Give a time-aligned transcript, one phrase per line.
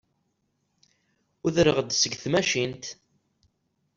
[1.45, 2.85] Udreɣ-d seg tmacint.